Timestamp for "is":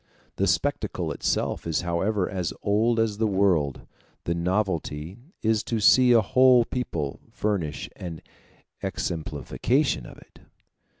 1.67-1.81, 5.43-5.61